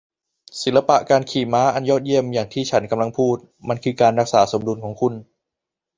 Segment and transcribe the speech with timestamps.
[0.61, 5.13] ศิลปะการขี่ม้าอันยอดเยี่ยมอย่างที่ฉันกำลังพูด มันคือการรักษาสมดุลของคุณ